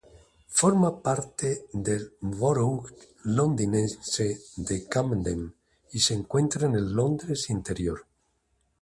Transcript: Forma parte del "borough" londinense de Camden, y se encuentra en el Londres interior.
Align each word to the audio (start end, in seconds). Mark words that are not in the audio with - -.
Forma 0.59 0.99
parte 1.03 1.67
del 1.73 2.13
"borough" 2.21 2.87
londinense 3.25 4.39
de 4.57 4.87
Camden, 4.87 5.53
y 5.91 5.99
se 5.99 6.15
encuentra 6.15 6.65
en 6.65 6.73
el 6.73 6.91
Londres 6.91 7.51
interior. 7.51 8.07